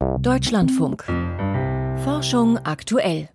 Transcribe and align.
Deutschlandfunk. 0.00 1.04
Forschung 2.04 2.56
aktuell. 2.64 3.28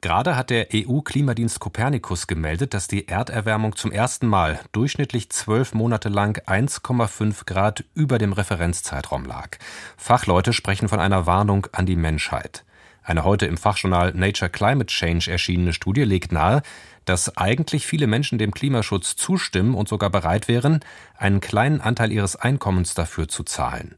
Gerade 0.00 0.36
hat 0.36 0.50
der 0.50 0.68
EU-Klimadienst 0.72 1.58
Copernicus 1.58 2.28
gemeldet, 2.28 2.72
dass 2.72 2.86
die 2.86 3.08
Erderwärmung 3.08 3.74
zum 3.74 3.90
ersten 3.90 4.28
Mal 4.28 4.60
durchschnittlich 4.70 5.30
zwölf 5.30 5.74
Monate 5.74 6.08
lang 6.08 6.40
1,5 6.46 7.46
Grad 7.46 7.84
über 7.94 8.18
dem 8.18 8.32
Referenzzeitraum 8.32 9.24
lag. 9.24 9.58
Fachleute 9.96 10.52
sprechen 10.52 10.88
von 10.88 11.00
einer 11.00 11.26
Warnung 11.26 11.66
an 11.72 11.86
die 11.86 11.96
Menschheit. 11.96 12.64
Eine 13.02 13.24
heute 13.24 13.46
im 13.46 13.56
Fachjournal 13.56 14.12
Nature 14.12 14.50
Climate 14.50 14.86
Change 14.86 15.30
erschienene 15.30 15.72
Studie 15.72 16.04
legt 16.04 16.30
nahe, 16.30 16.62
dass 17.06 17.36
eigentlich 17.38 17.86
viele 17.86 18.06
Menschen 18.06 18.38
dem 18.38 18.52
Klimaschutz 18.52 19.16
zustimmen 19.16 19.74
und 19.74 19.88
sogar 19.88 20.10
bereit 20.10 20.46
wären, 20.46 20.80
einen 21.16 21.40
kleinen 21.40 21.80
Anteil 21.80 22.12
ihres 22.12 22.36
Einkommens 22.36 22.94
dafür 22.94 23.26
zu 23.26 23.44
zahlen. 23.44 23.96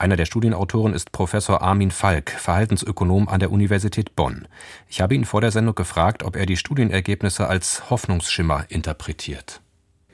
Einer 0.00 0.16
der 0.16 0.24
Studienautoren 0.24 0.94
ist 0.94 1.12
Professor 1.12 1.60
Armin 1.60 1.90
Falk, 1.90 2.30
Verhaltensökonom 2.30 3.28
an 3.28 3.38
der 3.38 3.52
Universität 3.52 4.16
Bonn. 4.16 4.48
Ich 4.88 5.02
habe 5.02 5.14
ihn 5.14 5.26
vor 5.26 5.42
der 5.42 5.50
Sendung 5.50 5.74
gefragt, 5.74 6.22
ob 6.22 6.36
er 6.36 6.46
die 6.46 6.56
Studienergebnisse 6.56 7.46
als 7.46 7.90
Hoffnungsschimmer 7.90 8.64
interpretiert. 8.70 9.60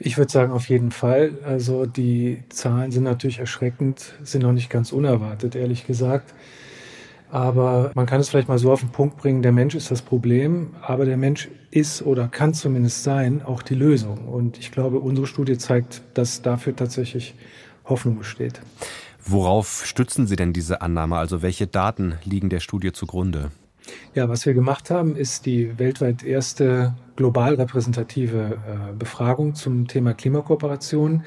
Ich 0.01 0.19
würde 0.19 0.33
sagen, 0.33 0.51
auf 0.51 0.69
jeden 0.69 0.91
Fall. 0.91 1.39
Also 1.47 1.87
die 1.87 2.43
Zahlen 2.49 2.91
sind 2.91 3.05
natürlich 3.05 3.39
erschreckend, 3.39 4.15
sind 4.25 4.43
noch 4.43 4.51
nicht 4.51 4.71
ganz 4.71 4.91
unerwartet, 4.91 5.55
ehrlich 5.55 5.87
gesagt. 5.87 6.35
Aber 7.31 7.93
man 7.95 8.07
kann 8.07 8.19
es 8.19 8.29
vielleicht 8.29 8.49
mal 8.49 8.59
so 8.59 8.73
auf 8.73 8.81
den 8.81 8.91
Punkt 8.91 9.19
bringen, 9.19 9.43
der 9.43 9.53
Mensch 9.53 9.77
ist 9.77 9.93
das 9.93 10.03
Problem, 10.03 10.75
aber 10.83 11.05
der 11.05 11.17
Mensch 11.17 11.49
ist 11.71 12.03
oder 12.03 12.27
kann 12.27 12.55
zumindest 12.55 13.05
sein 13.05 13.41
auch 13.41 13.63
die 13.63 13.77
Lösung. 13.77 14.27
Und 14.27 14.59
ich 14.59 14.73
glaube, 14.73 14.99
unsere 14.99 15.29
Studie 15.29 15.59
zeigt, 15.59 16.03
dass 16.15 16.43
dafür 16.43 16.75
tatsächlich 16.75 17.37
Hoffnung 17.85 18.19
besteht. 18.19 18.61
Worauf 19.29 19.85
stützen 19.85 20.29
Sie 20.29 20.37
denn 20.37 20.53
diese 20.53 20.83
Annahme? 20.83 21.17
Also 21.17 21.43
welche 21.43 21.67
Daten 21.67 22.15
liegen 22.25 22.49
der 22.49 22.61
Studie 22.61 22.93
zugrunde? 22.93 23.51
Ja, 24.15 24.29
was 24.29 24.47
wir 24.47 24.55
gemacht 24.55 24.91
haben, 24.91 25.17
ist 25.17 25.47
die 25.47 25.79
weltweit 25.79 26.23
erste 26.23 26.95
global 27.17 27.55
repräsentative 27.55 28.59
äh, 28.67 28.93
Befragung 28.97 29.55
zum 29.57 29.89
Thema 29.89 30.15
Klimakooperation. 30.15 31.25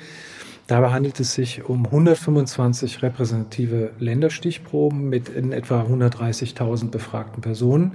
Dabei 0.68 0.92
handelt 0.92 1.20
es 1.20 1.34
sich 1.34 1.66
um 1.66 1.86
125 1.86 3.02
repräsentative 3.02 3.92
Länderstichproben 4.00 5.10
mit 5.10 5.28
in 5.28 5.52
etwa 5.52 5.82
130.000 5.82 6.92
befragten 6.92 7.42
Personen. 7.42 7.94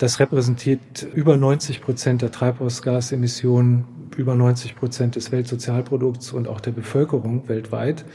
Das 0.00 0.18
repräsentiert 0.18 1.06
über 1.12 1.36
90 1.36 1.82
Prozent 1.82 2.22
der 2.22 2.32
Treibhausgasemissionen, 2.32 3.84
über 4.16 4.34
90 4.34 4.74
Prozent 4.74 5.14
des 5.14 5.30
Weltsozialprodukts 5.30 6.32
und 6.32 6.48
auch 6.48 6.62
der 6.62 6.70
Bevölkerung 6.70 7.46
weltweit. 7.50 8.06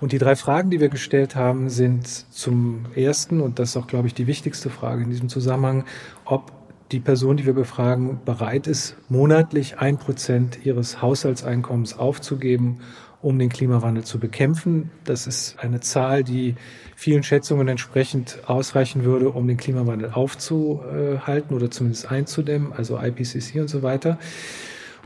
Und 0.00 0.12
die 0.12 0.18
drei 0.18 0.36
Fragen, 0.36 0.70
die 0.70 0.78
wir 0.78 0.90
gestellt 0.90 1.34
haben, 1.34 1.70
sind 1.70 2.06
zum 2.06 2.84
ersten, 2.94 3.40
und 3.40 3.58
das 3.58 3.70
ist 3.70 3.76
auch, 3.76 3.88
glaube 3.88 4.06
ich, 4.06 4.14
die 4.14 4.28
wichtigste 4.28 4.70
Frage 4.70 5.02
in 5.02 5.10
diesem 5.10 5.28
Zusammenhang, 5.28 5.86
ob 6.24 6.52
die 6.92 7.00
Person, 7.00 7.36
die 7.36 7.46
wir 7.46 7.52
befragen, 7.52 8.20
bereit 8.24 8.68
ist, 8.68 8.94
monatlich 9.08 9.80
ein 9.80 9.98
Prozent 9.98 10.64
ihres 10.64 11.02
Haushaltseinkommens 11.02 11.98
aufzugeben, 11.98 12.78
um 13.24 13.38
den 13.38 13.48
Klimawandel 13.48 14.04
zu 14.04 14.18
bekämpfen. 14.18 14.90
Das 15.04 15.26
ist 15.26 15.56
eine 15.58 15.80
Zahl, 15.80 16.22
die 16.22 16.56
vielen 16.94 17.22
Schätzungen 17.22 17.68
entsprechend 17.68 18.38
ausreichen 18.46 19.02
würde, 19.04 19.30
um 19.30 19.48
den 19.48 19.56
Klimawandel 19.56 20.10
aufzuhalten 20.12 21.56
oder 21.56 21.70
zumindest 21.70 22.10
einzudämmen, 22.10 22.72
also 22.74 23.00
IPCC 23.00 23.60
und 23.60 23.68
so 23.68 23.82
weiter. 23.82 24.18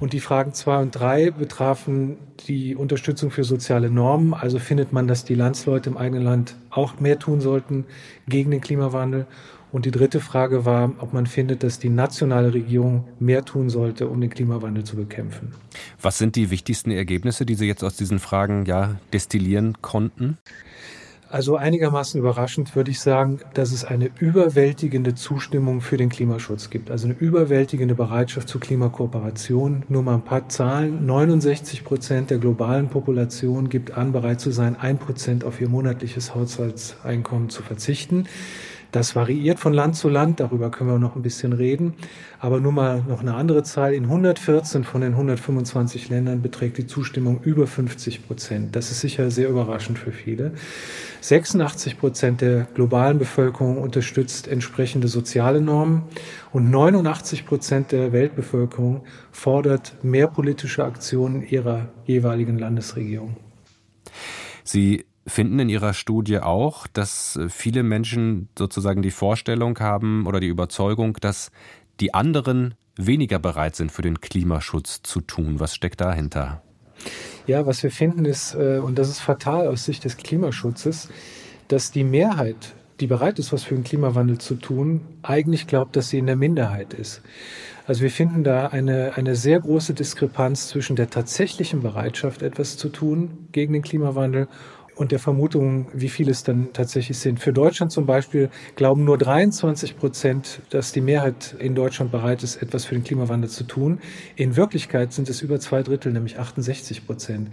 Und 0.01 0.13
die 0.13 0.21
Fragen 0.21 0.53
zwei 0.53 0.81
und 0.83 0.91
drei 0.93 1.31
betrafen 1.31 2.19
die 2.47 2.75
Unterstützung 2.75 3.31
für 3.31 3.45
soziale 3.45 3.89
Normen. 3.89 4.35
Also 4.35 4.59
findet 4.59 4.93
man, 4.93 5.07
dass 5.07 5.25
die 5.25 5.35
Landsleute 5.35 5.91
im 5.91 5.97
eigenen 5.97 6.23
Land 6.23 6.57
auch 6.71 6.99
mehr 7.01 7.19
tun 7.21 7.41
sollten 7.41 7.85
gegen 8.29 8.51
den 8.51 8.61
Klimawandel. 8.61 9.27
Und 9.71 9.85
die 9.85 9.91
dritte 9.91 10.21
Frage 10.21 10.65
war, 10.65 10.93
ob 10.99 11.13
man 11.13 11.27
findet, 11.27 11.63
dass 11.63 11.79
die 11.79 11.91
nationale 11.91 12.55
Regierung 12.55 13.05
mehr 13.19 13.45
tun 13.45 13.69
sollte, 13.69 14.09
um 14.09 14.21
den 14.21 14.31
Klimawandel 14.31 14.85
zu 14.85 14.97
bekämpfen. 14.97 15.53
Was 16.01 16.19
sind 16.19 16.37
die 16.37 16.51
wichtigsten 16.51 16.91
Ergebnisse, 16.91 17.45
die 17.45 17.55
Sie 17.55 17.67
jetzt 17.67 17.85
aus 17.85 17.97
diesen 17.97 18.19
Fragen 18.19 18.65
ja 18.65 18.97
destillieren 19.13 19.83
konnten? 19.83 20.39
Also 21.31 21.57
einigermaßen 21.57 22.19
überraschend 22.19 22.75
würde 22.75 22.91
ich 22.91 23.01
sagen, 23.01 23.41
dass 23.53 23.73
es 23.73 23.85
eine 23.85 24.11
überwältigende 24.19 25.15
Zustimmung 25.15 25.83
für 25.83 25.99
den 25.99 26.09
Klimaschutz 26.09 26.71
gibt. 26.71 26.91
Also 26.91 27.07
eine 27.07 27.19
überwältigende 27.19 27.95
Bereitschaft 27.95 28.49
zur 28.49 28.63
Klimakooperation. 28.63 29.83
Nur 29.89 30.03
mal 30.03 30.15
ein 30.15 30.25
paar 30.25 30.49
Zahlen. 30.49 31.05
69 31.05 31.85
Prozent 31.85 32.31
der 32.31 32.39
globalen 32.39 32.89
Population 32.89 33.69
gibt 33.69 33.91
an, 33.91 34.13
bereit 34.13 34.41
zu 34.41 34.53
sein, 34.53 34.77
ein 34.77 34.97
Prozent 34.97 35.45
auf 35.45 35.61
ihr 35.61 35.69
monatliches 35.69 36.35
Haushaltseinkommen 36.35 37.51
zu 37.51 37.63
verzichten. 37.63 38.25
Das 38.91 39.15
variiert 39.15 39.59
von 39.59 39.75
Land 39.75 39.97
zu 39.97 40.09
Land, 40.09 40.41
darüber 40.41 40.71
können 40.71 40.91
wir 40.91 40.99
noch 40.99 41.15
ein 41.15 41.23
bisschen 41.23 41.53
reden. 41.53 41.95
Aber 42.41 42.59
nur 42.59 42.73
mal 42.73 43.03
noch 43.07 43.21
eine 43.21 43.35
andere 43.35 43.63
Zahl. 43.63 43.93
In 43.93 44.05
114 44.05 44.85
von 44.85 45.03
den 45.03 45.13
125 45.13 46.09
Ländern 46.09 46.41
beträgt 46.41 46.79
die 46.79 46.87
Zustimmung 46.87 47.41
über 47.43 47.67
50 47.67 48.27
Prozent. 48.27 48.77
Das 48.77 48.91
ist 48.91 49.01
sicher 49.01 49.31
sehr 49.31 49.51
überraschend 49.51 49.99
für 49.99 50.13
viele. 50.13 50.53
86 51.21 51.99
Prozent 51.99 52.41
der 52.41 52.67
globalen 52.75 53.19
Bevölkerung 53.19 53.79
unterstützt 53.79 54.49
entsprechende 54.49 55.09
soziale 55.09 55.61
Normen 55.61 56.05
und 56.53 56.71
89 56.71 57.45
Prozent 57.45 57.93
der 57.93 58.13
Weltbevölkerung 58.13 59.03
fordert 59.33 60.03
mehr 60.03 60.29
politische 60.29 60.85
Aktionen 60.85 61.47
ihrer 61.47 61.89
jeweiligen 62.07 62.59
Landesregierung. 62.59 63.37
Sie 64.65 65.05
finden 65.29 65.59
in 65.59 65.69
Ihrer 65.69 65.95
Studie 65.95 66.41
auch, 66.41 66.87
dass 66.87 67.37
äh, 67.37 67.49
viele 67.49 67.83
Menschen 67.83 68.49
sozusagen 68.59 69.03
die 69.03 69.11
Vorstellung 69.11 69.79
haben 69.79 70.27
oder 70.27 70.41
die 70.41 70.49
Überzeugung, 70.49 71.19
dass 71.21 71.51
die 72.01 72.15
anderen 72.15 72.75
weniger 72.97 73.39
bereit 73.39 73.77
sind, 73.77 73.93
für 73.93 74.03
den 74.03 74.21
Klimaschutz 74.21 75.03
zu 75.03 75.21
tun. 75.21 75.61
Was 75.61 75.75
steckt 75.75 76.01
dahinter? 76.01 76.63
Ja, 77.47 77.65
was 77.67 77.83
wir 77.83 77.91
finden 77.91 78.25
ist, 78.25 78.55
äh, 78.55 78.79
und 78.79 78.99
das 78.99 79.09
ist 79.09 79.21
fatal 79.21 79.69
aus 79.69 79.85
Sicht 79.85 80.05
des 80.05 80.17
Klimaschutzes, 80.17 81.09
dass 81.69 81.93
die 81.93 82.05
Mehrheit, 82.05 82.75
die 83.01 83.07
bereit 83.07 83.39
ist, 83.39 83.53
was 83.53 83.63
für 83.63 83.75
den 83.75 83.85
Klimawandel 83.85 84.39
zu 84.39 84.57
tun, 84.57 85.03
eigentlich 85.23 85.67
glaubt, 85.67 85.97
dass 85.97 86.09
sie 86.09 86.19
in 86.19 86.27
der 86.27 86.37
Minderheit 86.37 86.95
ist. 86.95 87.23
Also 87.87 88.03
wir 88.03 88.11
finden 88.11 88.45
da 88.45 88.67
eine, 88.67 89.13
eine 89.17 89.35
sehr 89.35 89.61
große 89.61 89.95
Diskrepanz 89.95 90.69
zwischen 90.69 90.97
der 90.97 91.09
tatsächlichen 91.09 91.81
Bereitschaft, 91.81 92.43
etwas 92.43 92.77
zu 92.77 92.91
tun 92.91 93.49
gegen 93.53 93.73
den 93.73 93.83
Klimawandel 93.83 94.49
und 94.99 95.13
der 95.13 95.21
Vermutung, 95.21 95.87
wie 95.93 96.09
viele 96.09 96.33
es 96.33 96.43
dann 96.43 96.73
tatsächlich 96.73 97.19
sind. 97.19 97.39
Für 97.39 97.53
Deutschland 97.53 97.93
zum 97.93 98.05
Beispiel 98.05 98.51
glauben 98.75 99.05
nur 99.05 99.17
23 99.17 99.97
Prozent, 99.97 100.61
dass 100.71 100.93
die 100.93 101.01
Mehrheit 101.01 101.55
in 101.61 101.77
Deutschland 101.77 102.11
bereit 102.11 102.43
ist, 102.43 102.61
etwas 102.61 102.85
für 102.85 102.97
den 102.97 103.05
Klimawandel 103.05 103.49
zu 103.49 103.65
tun. 103.65 104.01
In 104.35 104.57
Wirklichkeit 104.57 105.13
sind 105.13 105.29
es 105.29 105.41
über 105.41 105.61
zwei 105.61 105.83
Drittel, 105.83 106.13
nämlich 106.13 106.39
68 106.39 107.07
Prozent. 107.07 107.49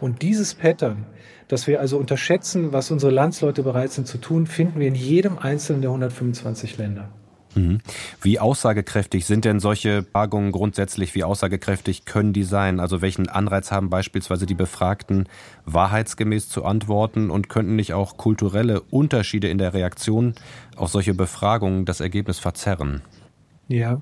Und 0.00 0.22
dieses 0.22 0.54
Pattern, 0.54 1.06
dass 1.46 1.68
wir 1.68 1.80
also 1.80 1.98
unterschätzen, 1.98 2.72
was 2.72 2.90
unsere 2.90 3.12
Landsleute 3.12 3.62
bereit 3.62 3.92
sind 3.92 4.08
zu 4.08 4.18
tun, 4.18 4.46
finden 4.46 4.80
wir 4.80 4.88
in 4.88 4.96
jedem 4.96 5.38
einzelnen 5.38 5.82
der 5.82 5.90
125 5.90 6.78
Länder. 6.78 7.10
Mhm. 7.54 7.80
Wie 8.20 8.38
aussagekräftig 8.38 9.26
sind 9.26 9.44
denn 9.44 9.60
solche 9.60 10.04
Fragungen 10.04 10.52
grundsätzlich? 10.52 11.14
Wie 11.14 11.24
aussagekräftig 11.24 12.04
können 12.04 12.32
die 12.32 12.44
sein? 12.44 12.80
Also 12.80 13.02
welchen 13.02 13.28
Anreiz 13.28 13.70
haben 13.70 13.90
beispielsweise 13.90 14.46
die 14.46 14.54
Befragten, 14.54 15.28
wahrheitsgemäß 15.66 16.48
zu 16.48 16.64
antworten 16.64 17.30
und 17.30 17.48
könnten 17.48 17.76
nicht 17.76 17.94
auch 17.94 18.16
kulturelle 18.16 18.80
Unterschiede 18.80 19.48
in 19.48 19.58
der 19.58 19.74
Reaktion 19.74 20.34
auf 20.76 20.90
solche 20.90 21.14
Befragungen 21.14 21.84
das 21.84 22.00
Ergebnis 22.00 22.38
verzerren? 22.38 23.02
Ja. 23.68 24.00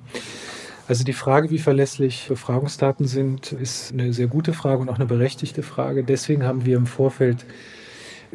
Also 0.88 1.04
die 1.04 1.12
Frage, 1.12 1.50
wie 1.50 1.58
verlässlich 1.58 2.26
Befragungsdaten 2.28 3.06
sind, 3.06 3.52
ist 3.52 3.92
eine 3.92 4.12
sehr 4.12 4.26
gute 4.26 4.52
Frage 4.52 4.80
und 4.80 4.88
auch 4.88 4.96
eine 4.96 5.06
berechtigte 5.06 5.62
Frage. 5.62 6.02
Deswegen 6.02 6.42
haben 6.42 6.66
wir 6.66 6.76
im 6.76 6.86
Vorfeld 6.86 7.46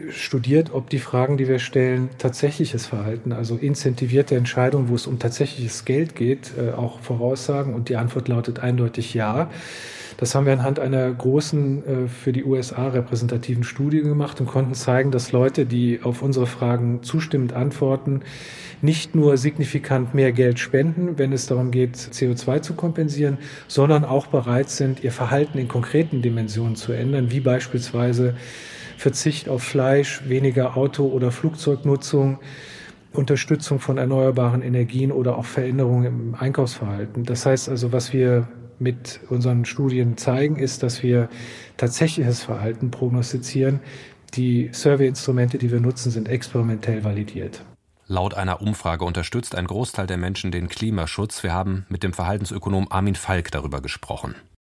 studiert, 0.09 0.73
ob 0.73 0.89
die 0.89 0.99
Fragen, 0.99 1.37
die 1.37 1.47
wir 1.47 1.59
stellen, 1.59 2.09
tatsächliches 2.17 2.85
Verhalten, 2.85 3.31
also 3.31 3.55
incentivierte 3.55 4.35
Entscheidungen, 4.35 4.89
wo 4.89 4.95
es 4.95 5.07
um 5.07 5.19
tatsächliches 5.19 5.85
Geld 5.85 6.15
geht, 6.15 6.51
äh, 6.57 6.71
auch 6.71 6.99
voraussagen. 6.99 7.73
Und 7.73 7.89
die 7.89 7.95
Antwort 7.95 8.27
lautet 8.27 8.59
eindeutig 8.59 9.13
ja. 9.13 9.49
Das 10.17 10.33
haben 10.33 10.45
wir 10.45 10.53
anhand 10.53 10.79
einer 10.79 11.11
großen, 11.11 11.85
äh, 11.85 12.07
für 12.07 12.33
die 12.33 12.43
USA 12.43 12.89
repräsentativen 12.89 13.63
Studie 13.63 14.01
gemacht 14.01 14.39
und 14.41 14.47
konnten 14.47 14.73
zeigen, 14.73 15.11
dass 15.11 15.31
Leute, 15.31 15.65
die 15.65 16.01
auf 16.03 16.21
unsere 16.21 16.47
Fragen 16.47 17.01
zustimmend 17.03 17.53
antworten, 17.53 18.21
nicht 18.81 19.15
nur 19.15 19.37
signifikant 19.37 20.13
mehr 20.13 20.33
Geld 20.33 20.59
spenden, 20.59 21.17
wenn 21.17 21.31
es 21.31 21.47
darum 21.47 21.71
geht, 21.71 21.95
CO2 21.95 22.61
zu 22.61 22.73
kompensieren, 22.73 23.37
sondern 23.67 24.03
auch 24.03 24.27
bereit 24.27 24.69
sind, 24.69 25.03
ihr 25.03 25.13
Verhalten 25.13 25.57
in 25.57 25.69
konkreten 25.69 26.21
Dimensionen 26.21 26.75
zu 26.75 26.91
ändern, 26.91 27.31
wie 27.31 27.39
beispielsweise 27.39 28.35
Verzicht 28.97 29.49
auf 29.49 29.63
Fleisch, 29.63 30.21
weniger 30.27 30.77
Auto- 30.77 31.07
oder 31.07 31.31
Flugzeugnutzung, 31.31 32.39
Unterstützung 33.13 33.79
von 33.79 33.97
erneuerbaren 33.97 34.61
Energien 34.61 35.11
oder 35.11 35.37
auch 35.37 35.45
Veränderungen 35.45 36.05
im 36.05 36.35
Einkaufsverhalten. 36.35 37.23
Das 37.23 37.45
heißt 37.45 37.69
also, 37.69 37.91
was 37.91 38.13
wir 38.13 38.47
mit 38.77 39.21
unseren 39.29 39.65
Studien 39.65 40.17
zeigen, 40.17 40.57
ist, 40.57 40.83
dass 40.83 41.01
wir 41.01 41.29
tatsächliches 41.77 42.43
Verhalten 42.43 42.91
prognostizieren. 42.91 43.79
die 44.33 44.69
Survey-Instrumente, 44.73 45.57
die 45.57 45.71
wir 45.71 45.79
nutzen, 45.79 46.11
sind 46.11 46.27
experimentell 46.27 47.03
validiert. 47.03 47.63
Laut 48.07 48.33
einer 48.35 48.61
Umfrage 48.61 49.05
unterstützt 49.05 49.55
ein 49.55 49.65
Großteil 49.65 50.07
der 50.07 50.17
Menschen 50.17 50.51
den 50.51 50.67
Klimaschutz. 50.67 51.41
Wir 51.41 51.53
haben 51.53 51.85
mit 51.89 52.03
dem 52.03 52.13
Verhaltensökonom 52.13 52.87
Armin 52.89 53.15
Falk 53.15 53.51
darüber 53.51 53.81
gesprochen. 53.81 54.35